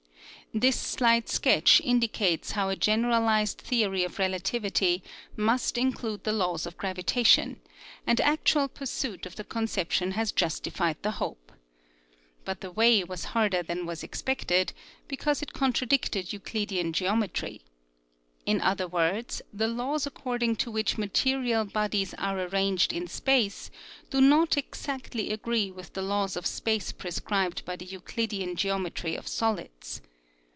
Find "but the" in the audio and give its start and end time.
12.43-12.69